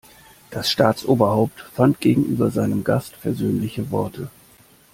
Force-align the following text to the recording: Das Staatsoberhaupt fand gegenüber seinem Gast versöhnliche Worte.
Das 0.49 0.71
Staatsoberhaupt 0.71 1.59
fand 1.75 2.01
gegenüber 2.01 2.49
seinem 2.49 2.83
Gast 2.83 3.15
versöhnliche 3.17 3.91
Worte. 3.91 4.31